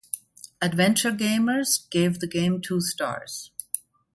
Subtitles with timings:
[0.63, 3.51] "Adventure Gamers" gave the game two stars.